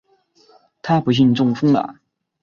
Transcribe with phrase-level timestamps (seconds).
[0.81, 1.99] 她不幸中风了